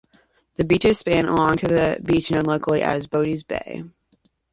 [0.55, 3.83] The beaches span along to the beach known locally as "Boatie's Bay".